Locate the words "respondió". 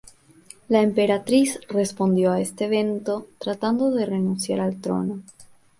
1.69-2.31